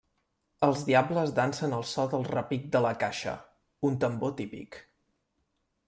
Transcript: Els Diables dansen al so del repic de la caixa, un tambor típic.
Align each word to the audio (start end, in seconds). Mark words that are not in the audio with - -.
Els 0.67 0.79
Diables 0.87 1.33
dansen 1.41 1.75
al 1.79 1.85
so 1.91 2.07
del 2.15 2.25
repic 2.31 2.65
de 2.77 2.81
la 2.87 2.95
caixa, 3.05 3.37
un 3.91 4.01
tambor 4.07 4.35
típic. 4.41 4.85